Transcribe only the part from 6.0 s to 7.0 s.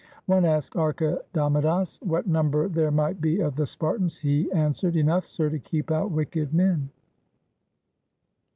wicked men."